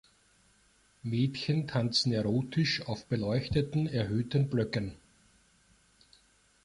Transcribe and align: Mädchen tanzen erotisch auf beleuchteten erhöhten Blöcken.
Mädchen 1.03 1.67
tanzen 1.67 2.11
erotisch 2.11 2.81
auf 2.87 3.05
beleuchteten 3.05 3.85
erhöhten 3.85 4.49
Blöcken. 4.49 4.95